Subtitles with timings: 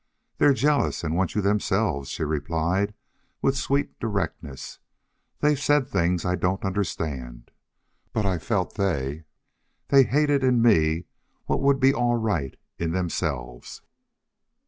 [0.39, 2.95] "They're jealous and want you themselves," she replied,
[3.39, 4.79] with sweet directness.
[5.41, 7.51] "They've said things I don't understand.
[8.11, 9.25] But I felt they
[9.89, 11.05] they hated in me
[11.45, 13.83] what would be all right in themselves."